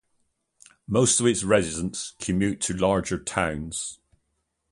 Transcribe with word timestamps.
Most 0.87 1.19
of 1.19 1.27
its 1.27 1.43
residents 1.43 2.15
commute 2.19 2.59
to 2.61 2.73
larger 2.73 3.23
towns. 3.23 3.99